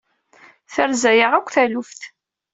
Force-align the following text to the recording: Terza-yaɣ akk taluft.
Terza-yaɣ 0.73 1.31
akk 1.35 1.49
taluft. 1.53 2.01